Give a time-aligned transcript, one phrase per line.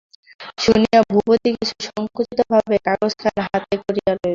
[0.57, 4.27] শুনিয়া ভূপতি কিছু সংকুচিতভাবে কাগজখানা হাতে করিয়া লইল।